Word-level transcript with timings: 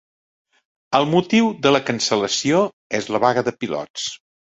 El 0.99 1.05
motiu 1.11 1.53
de 1.67 1.75
la 1.77 1.83
cancel·lació 1.91 2.65
és 3.03 3.15
la 3.17 3.25
vaga 3.29 3.49
de 3.51 3.59
pilots 3.63 4.13